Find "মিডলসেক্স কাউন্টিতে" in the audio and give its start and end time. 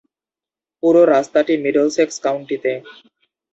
1.63-2.71